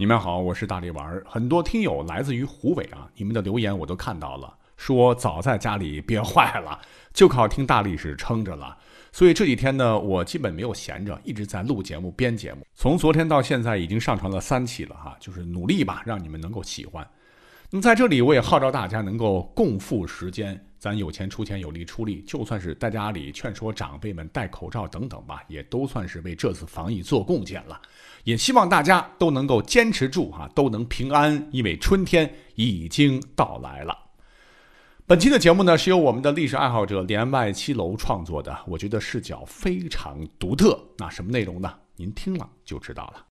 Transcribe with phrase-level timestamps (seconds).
[0.00, 1.22] 你们好，我是大力丸。
[1.26, 6.80] 很多听友来自于湖北啊，你们的留言我都看到了，说早在家里憋坏了，
[7.12, 8.74] 就靠听大力士撑着了。
[9.12, 12.66] 所以这几天呢，我基本没有闲着，一直在录节目、编节目。
[12.74, 17.06] 从昨天到现在，已经上传了三期了哈，就是努力吧，让你们能够喜欢。
[17.72, 27.80] 那么在这里，我也号召大家能够共赴时间，咱有钱出钱，有力出力，就算是在家里劝说长辈们戴口罩等等吧，也都算是为这次防疫做贡献了。
[28.24, 33.96] 也希望大家都能够坚持住哈，都能平安，因为春天已经到来了。
[35.06, 40.76] 本期的节目呢，是由我们的历史爱好者连外七楼创作的，我觉得视角非常独特。
[40.98, 41.72] 那什么内容呢？
[41.94, 43.29] 您听了就知道了。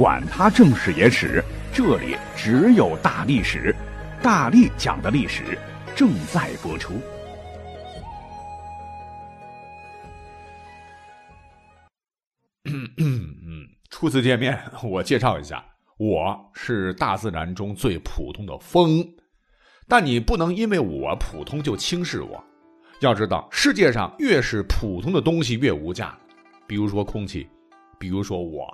[0.00, 3.76] 管他正史野史，这里只有大历史，
[4.22, 5.58] 大力讲的历史
[5.94, 6.94] 正在播出。
[13.90, 15.62] 初次见面，我介绍一下，
[15.98, 19.06] 我是大自然中最普通的风，
[19.86, 22.42] 但你不能因为我普通就轻视我。
[23.02, 26.18] 要知道，世界上越是普通的东西越无价，
[26.66, 27.46] 比如说空气，
[27.98, 28.66] 比如说我。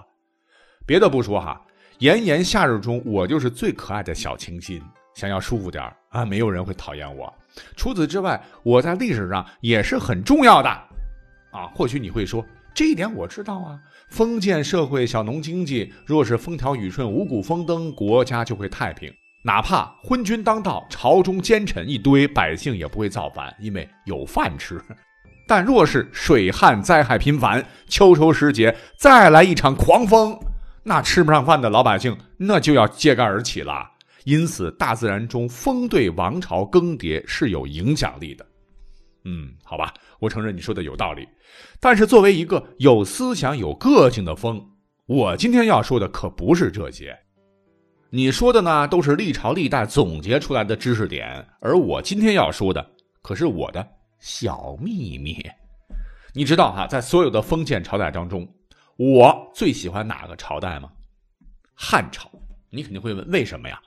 [0.87, 1.61] 别的不说哈，
[1.99, 4.81] 炎炎夏日中，我就是最可爱的小清新。
[5.15, 7.33] 想要舒服点啊，没有人会讨厌我。
[7.75, 10.69] 除此之外，我在历史上也是很重要的
[11.51, 11.67] 啊。
[11.75, 12.45] 或许你会说。
[12.73, 19.11] 这一点我知道啊，封建社会小农经济，若是风调雨顺、五谷丰登，国家就会太平。
[19.43, 24.79] 哪怕昏君当道，朝中奸臣一堆，百姓也不会造反，因为有饭吃。
[25.49, 30.39] 但若是水旱灾害频繁，秋收时节再来一场狂风，
[30.89, 33.91] 那吃不上饭的老百姓那就要揭竿而起了。
[34.23, 38.47] 因此，大自然中风对王朝更迭是有影响力的。
[39.25, 41.27] 嗯，好吧，我承认你说的有道理。
[41.81, 44.65] 但是作为一个有思想、有个性的风，
[45.07, 47.19] 我今天要说的可不是这些。
[48.11, 52.85] 你说的呢，都是历朝历代总结出来的知识点，而我今天要说的
[53.23, 53.85] 可是我的
[54.21, 55.45] 小秘密。
[56.33, 58.49] 你知道哈，在所有的封建朝代当中，
[58.97, 60.91] 我最喜欢哪个朝代吗？
[61.75, 62.31] 汉朝。
[62.71, 63.81] 你肯定会问为什么呀？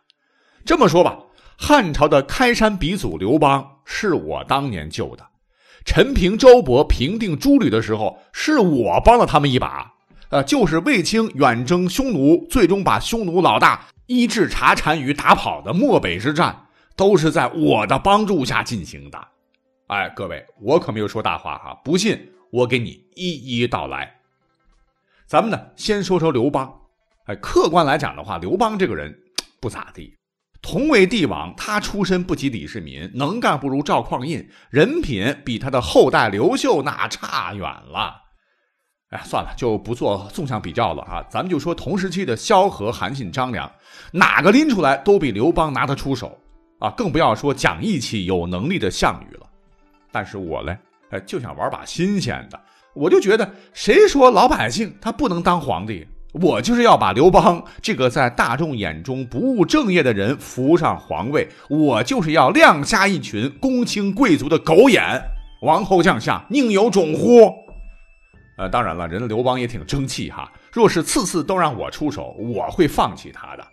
[0.65, 1.19] 这么说吧，
[1.57, 5.27] 汉朝的开山鼻祖刘邦是我当年救的。
[5.85, 9.93] 陈平、周勃平定诸吕的时候，是我帮了他们一把。
[10.29, 19.27] 呃，就是卫青远征匈奴，最终把匈奴老大伊稚茶单于打跑的漠北之战，都是在我的帮助下进行的。
[19.87, 24.18] 哎，各位，我可没有说大话哈，不信我给你一一道来。
[25.29, 26.73] 咱们呢，先说说刘邦。
[27.27, 29.15] 哎，客观来讲的话，刘邦这个人
[29.61, 30.11] 不咋地。
[30.59, 38.15] 同为帝王，他出身不及李世民，能干不如赵匡胤，人品比他的后代刘秀那差远了。
[39.11, 43.71] 哎，算了，就不做纵向比较了啊，咱们就说同时期的萧何、韩信、张良，
[44.11, 46.35] 哪个拎出来都比刘邦拿得出手
[46.79, 46.89] 啊！
[46.97, 49.47] 更不要说讲义气、有能力的项羽了。
[50.11, 50.75] 但是我嘞，
[51.11, 52.59] 哎，就想玩把新鲜的，
[52.93, 56.07] 我就觉得，谁说老百姓他不能当皇帝？
[56.33, 65.19] 我就是要把刘邦这个在大众眼中不务正业的人扶上皇位，我就是要亮瞎一群公卿贵族的狗眼。
[65.63, 67.51] 王侯将相宁有种乎？
[68.57, 70.51] 呃，当然了，人刘邦也挺争气哈。
[70.71, 73.65] 若是次次都让我出手，我会放弃他的。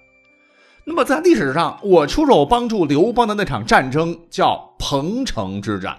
[0.85, 5.95] 那么在历史上，我出手帮助刘邦的那场战争叫彭城之战，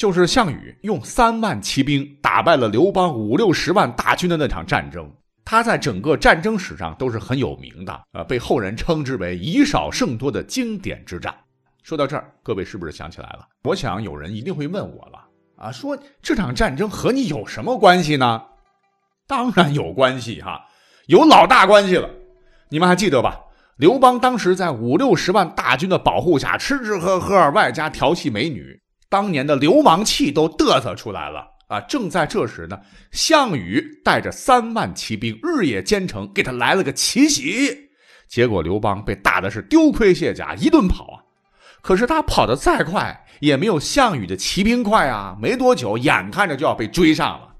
[0.00, 5.06] 就是项羽用三万骑兵打败了刘邦五六十万大军的那场战争。
[5.44, 11.34] 他在整个战争史上都是很有名的，呃，被后人称之为以少胜多的经典之战。
[11.82, 13.46] 说到这儿，各位是不是想起来了？
[13.64, 15.22] 我想有人一定会问我了，
[15.56, 18.42] 啊，说这场战争和你有什么关系呢？
[19.26, 20.64] 当然有关系哈，
[21.08, 22.08] 有老大关系了。
[22.70, 23.38] 你们还记得吧？
[23.76, 31.48] 刘邦当时在五六十万大军的保护下，吃吃喝喝，外加调戏美女，当年的流氓气都嘚瑟出来了。
[31.70, 31.80] 啊！
[31.82, 32.80] 正在这时呢，
[33.12, 37.90] 项羽带着三万骑兵日夜兼程，给他来了个奇袭。
[38.26, 41.22] 结果刘邦被打的是丢盔卸甲，一顿跑啊！
[41.80, 45.36] 可是他跑得再快，也没有项羽的骑兵快啊！
[45.40, 47.54] 没多久，眼看着就要被追上了。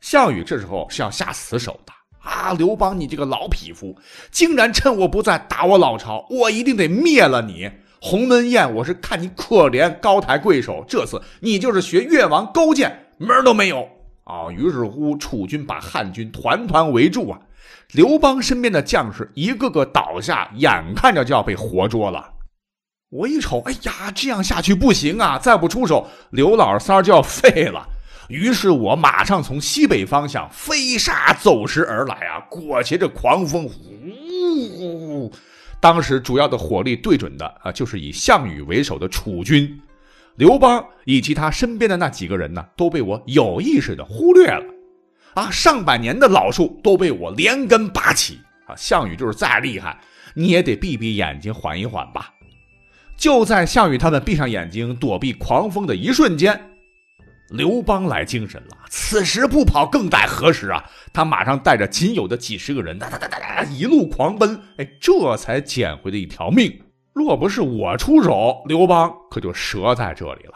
[0.00, 1.92] 项羽这时候是要下死手的
[2.28, 2.52] 啊！
[2.54, 3.96] 刘邦，你这个老匹夫，
[4.32, 7.70] 竟然趁我不在打我老巢，我一定得灭了你！
[8.04, 10.84] 鸿门宴，我是看你可怜，高抬贵手。
[10.88, 13.06] 这次你就是学越王勾践。
[13.16, 13.88] 门都没有
[14.24, 14.50] 啊！
[14.50, 17.38] 于是乎，楚军把汉军团团围住啊！
[17.92, 22.28] 刘邦身边的将士一个个倒下，眼看着就要被活捉了。
[23.08, 25.38] 我一瞅，哎呀，这样下去不行啊！
[25.38, 27.86] 再不出手，刘老三就要废了。
[28.28, 35.32] 于是我马上从西北方向飞沙走石而来啊，裹挟着狂风，呼！
[35.82, 39.82] 当时主要的火力对准的啊，就是以项羽为首的楚军，
[40.36, 44.64] 刘邦以及他身边的那几个人呢，都被我有意识的忽略了。
[45.34, 48.76] 啊，上百年的老树都被我连根拔起啊！
[48.76, 49.98] 项羽就是再厉害，
[50.34, 52.32] 你也得闭闭眼睛缓一缓吧。
[53.16, 56.71] 就在项羽他们闭上眼睛躲避狂风的一瞬间，
[57.52, 58.76] 刘邦来精神了。
[58.88, 60.82] 此时不跑更待何时啊？
[61.12, 64.58] 他马上带着仅有的几十个人，哒哒哒哒哒，一路狂奔。
[64.78, 66.72] 哎，这才捡回了一条命。
[67.12, 70.54] 若不是我出手，刘邦可就折在这里了。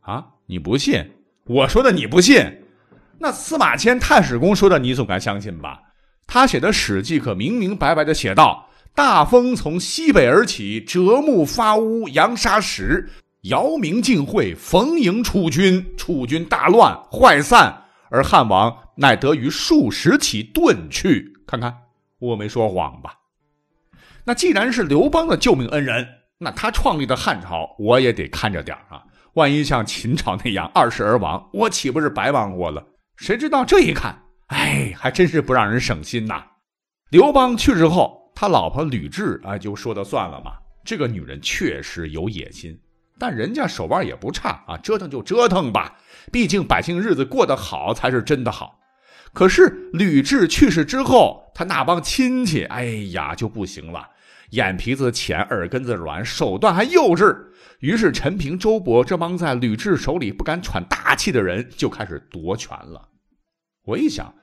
[0.00, 1.02] 啊，你不信？
[1.46, 2.44] 我说的你不信？
[3.18, 5.80] 那司马迁太史公说的，你总该相信吧？
[6.26, 13.08] 他写的《史记》可明明白白的写道：“大风从西北而起，折木发乌，扬沙石，
[13.42, 15.94] 姚明进会，逢迎楚军。
[15.96, 21.32] 楚军大乱，坏散，而汉王乃得于数十骑遁去。
[21.46, 21.74] 看看，
[22.18, 23.14] 我没说谎吧？
[24.24, 26.06] 那既然是刘邦的救命恩人，
[26.38, 29.02] 那他创立的汉朝，我也得看着点啊！
[29.34, 32.84] 万一像秦朝那样二世而亡，我岂不是白忙活了？”
[33.16, 36.44] 谁知道这一看，哎，还真是不让人省心呐！
[37.10, 40.52] 刘邦去世后，他老婆吕雉啊，就说的算了嘛。
[40.84, 42.78] 这个女人确实有野心，
[43.18, 45.98] 但人家手腕也不差啊，折腾就折腾吧。
[46.30, 48.78] 毕竟百姓日子过得好才是真的好。
[49.32, 54.08] 可是吕雉去世之后，他那帮亲戚，哎呀，就不行了，
[54.50, 57.36] 眼皮子浅，耳根子软，手段还幼稚。
[57.80, 63.08] 于是陈平、周勃这帮在吕雉手里不敢喘大气的人就开始夺权了。
[63.84, 64.34] 我一想，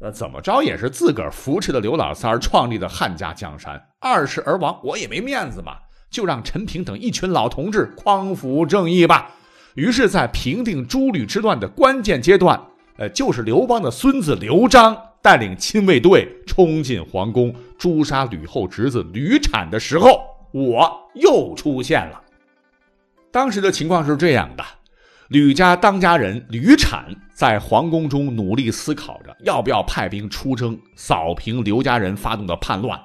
[0.00, 5.78] 呃，怎么着也是自个儿扶持的刘老三创立的汉家江山，二世而亡，我也没面子嘛，
[6.14, 9.32] 就让陈平等一群老同志匡扶正义吧。
[9.74, 12.68] 于是，在平定诸吕之乱的关键阶段，
[12.98, 20.22] 呃，就是刘邦的孙子刘璋带领亲卫队冲进皇宫诛杀吕后侄子吕产的时候，
[20.52, 22.22] 我又出现了。
[23.32, 24.64] 当时的情况是这样的：
[25.26, 32.96] 吕家当家人吕产在皇宫中努力思考着要不要派兵出征扫平刘家人发动的叛乱。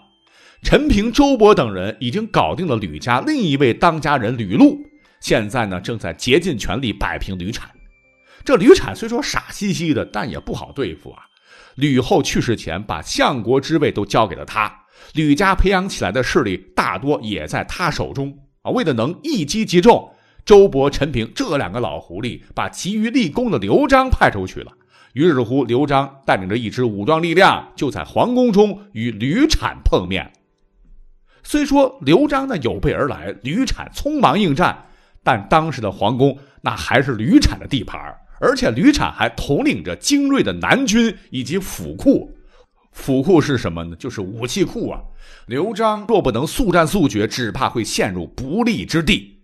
[0.61, 4.77] 陈平、周勃等人已经搞定了吕家另一位当家人吕禄，
[5.19, 7.69] 现在呢正在竭尽全力摆平吕产。
[8.43, 11.23] 这吕产虽说傻兮兮的，但也不好对付啊。
[11.75, 14.71] 吕后去世前把相国之位都交给了他，
[15.13, 18.71] 吕家培养起来的势力大多也在他手中啊。
[18.71, 20.09] 为了能一击即中。
[20.45, 24.71] 周勃、陈平这两个老狐狸把急于立功的刘璋派出去了。
[25.13, 30.31] 于是乎，刘璋带领着一支武装力量，就在皇宫中与吕产碰面。
[31.49, 34.85] 虽说刘璋呢有备而来，吕产匆忙应战，
[35.23, 37.99] 但当时的皇宫那还是吕产的地盘，
[38.39, 42.31] 而且吕产还统领着精锐的南军以及府库。
[42.91, 43.95] 府库是什么呢？
[43.95, 45.01] 就是武器库啊！
[45.47, 49.39] 刘璋若不能速战速决，只怕会陷入不利之地。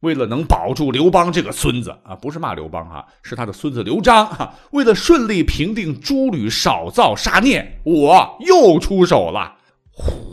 [0.00, 4.54] 为了能保住刘邦这个孙子啊，不是骂刘邦哈，是他的孙子刘璋哈。
[4.72, 9.56] 为了顺利平定诸吕少造杀孽，我又出手了。
[9.90, 10.31] 呼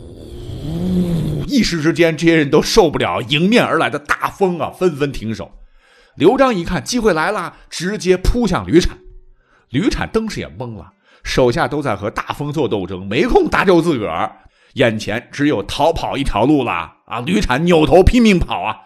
[0.90, 1.44] 呜！
[1.46, 5.50] 一时之间，这些人都受不了迎面而来的大风啊，纷纷停手。
[6.16, 8.98] 刘璋一看机会来了，直接扑向吕产。
[9.70, 10.92] 吕产当时也懵了，
[11.22, 14.30] 手下都在和大风做斗争，没空搭救自个儿，
[14.74, 16.72] 眼前只有逃跑一条路了
[17.06, 17.20] 啊！
[17.20, 18.76] 吕产扭头拼命跑啊！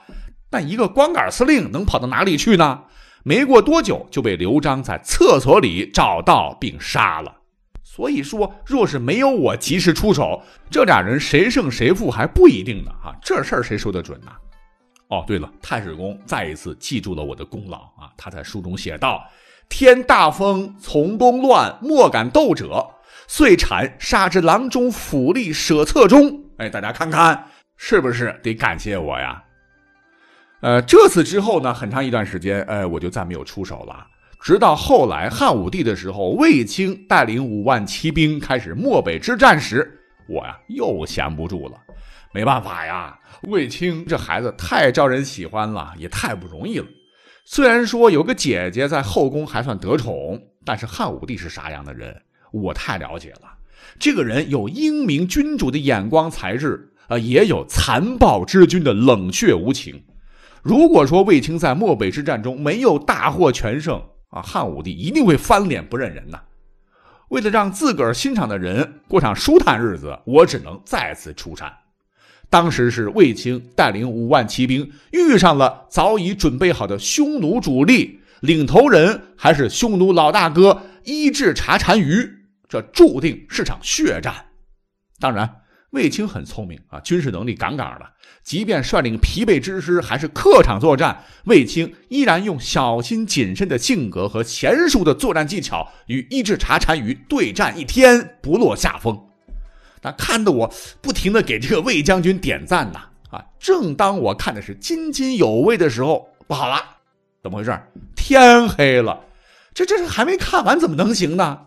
[0.51, 2.83] 但一个光杆司令能跑到哪里去呢？
[3.25, 7.35] 没过多久就被刘璋在厕所里找到并杀了。
[7.95, 12.91] 所以说，若是没有我及时出手，这俩人谁胜谁负还不一定呢。
[12.91, 14.33] 啊，这事儿谁说得准呢？
[15.07, 18.11] 哦，对了，太史公再一次记住了我的功劳啊！
[18.17, 19.25] 他在书中写道
[19.71, 22.85] ：“天大风，从公乱，莫敢斗者，
[23.29, 27.47] 遂产杀之郎中府吏舍册中。”哎，大家看看
[27.77, 29.41] 是不是得感谢我呀？
[30.63, 34.05] 呃，这次之后呢，很长一段时间，呃，我就再没有出手了。
[34.45, 39.99] 直到后来汉武帝的时候，卫青带领五万骑兵开始漠北之战时，
[40.29, 41.81] 我呀又闲不住了。
[42.31, 46.85] 没办法呀，卫青这孩子太招人喜欢了，也太不容易了。
[47.47, 52.15] 虽然说有个姐姐在后宫还算得宠，但是汉武帝是啥样的人，
[52.53, 53.49] 我太了解了。
[53.99, 60.05] 这个人有英明君主的眼光才智，呃，也有残暴之君的冷血无情。
[60.63, 64.03] 如果说卫青在漠北之战中没有大获全胜
[64.35, 66.41] 啊，汉武帝一定会翻脸不认人呐。
[67.29, 71.73] 为了让自个儿欣赏的人过上舒坦日子，我只能再次出战。
[72.51, 82.29] 当时是卫青带领五万骑兵遇上了早已准备好的匈奴主力，领头人还是匈奴老大哥伊稚茶单于，
[82.69, 84.35] 这注定是场血战。
[85.21, 85.63] 当然，
[85.95, 88.07] 卫青很聪明啊，军事能力杠杠的。
[88.43, 99.19] 即便率领疲惫之师，还是客场作战，卫青依然用小心谨慎的性格和娴熟的作战技巧，与伊稚茶单于对战一天不落下风。
[100.03, 103.09] 那看得我不停的给这个魏将军点赞呐！
[103.31, 106.77] 啊，正当我看的是津津有味的时候，不好了，
[107.43, 107.79] 怎么回事？
[108.15, 109.21] 天黑了，
[109.73, 111.59] 这这还没看完，怎么能行呢？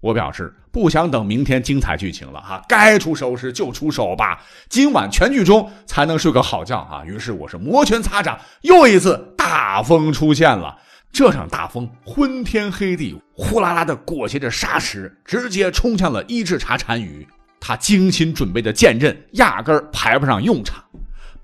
[0.00, 7.04] 我表示不想等明天精彩剧情了哈，该出手时就出手吧，今晚全剧终才能睡个好觉啊！
[7.04, 10.78] 于是我是摩拳擦掌，又一次大风出现了。
[11.12, 17.28] 这场大风昏天黑地，呼啦啦的裹挟着沙石，直接冲向了伊稚茶单于。
[17.60, 20.82] 他精心准备的剑阵压根儿排不上用场，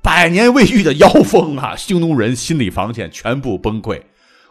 [0.02, 1.76] 百年未遇的妖风啊！
[1.76, 4.00] 匈奴人心理防线全部崩溃。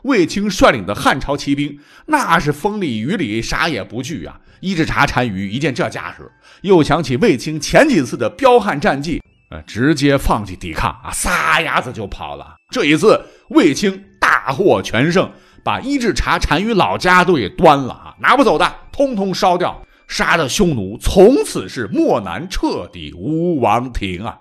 [0.07, 4.39] 卫青率领的汉朝骑兵，那是风里雨里啥也不惧啊！
[4.61, 9.21] 伊稚茶单于一见这架势，又想起卫青前几次的彪悍战绩，
[9.51, 12.55] 呃，直接放弃抵抗啊，撒丫子就跑了。
[12.71, 15.29] 这一次，卫青大获全胜，
[15.63, 18.15] 把伊稚茶单于老家都给端了啊！
[18.19, 24.37] 拿不走的，通通烧掉，杀的匈奴从此是漠南彻底无王庭啊！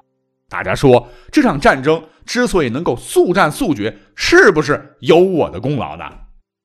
[0.49, 6.05] 大家说这场战争之所以能够速战速决，是不是有我的功劳呢？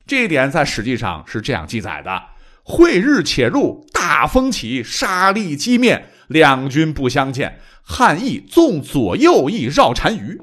[0.06, 2.22] 这一点在史记上是这样记载的：
[2.64, 7.60] 晦日且入，大风起，沙砾击面，两军不相见。
[7.82, 10.40] 汉义纵左右翼绕单于，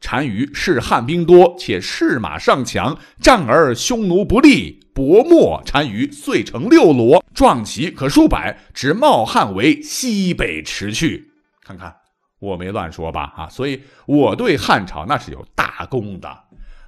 [0.00, 11.32] 单于是汉兵多，且士马上强，战而匈奴不利，薄没单于，遂成六罗，壮旗可数百，直冒汉为西北驰去。
[11.64, 12.01] 看看。
[12.42, 13.32] 我没乱说吧？
[13.36, 16.28] 啊，所以我对汉朝那是有大功的。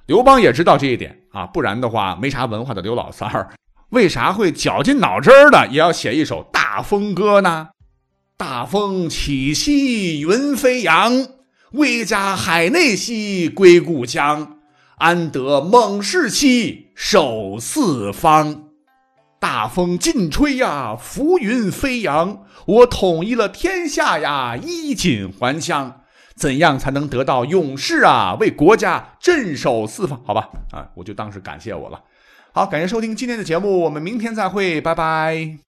[0.05, 3.49] 刘邦也知道这一点啊，不然的话，没啥文化的刘老三儿，
[3.91, 7.69] 为啥会绞尽脑汁的也要写一首大风歌呢？
[8.35, 11.25] 大风起兮云飞扬，
[11.71, 14.57] 威加海内兮归故乡，
[14.97, 18.64] 安得猛士兮守四方。
[19.45, 22.39] 大风劲吹呀，浮云飞扬。
[22.65, 26.01] 我统一了天下呀，衣锦还乡。
[26.35, 28.35] 怎样才能得到勇士啊？
[28.39, 30.19] 为国家镇守四方？
[30.25, 32.01] 好吧，啊，我就当是感谢我了。
[32.53, 35.59] 好，感谢收听今天的节目，我们明天再会，拜拜。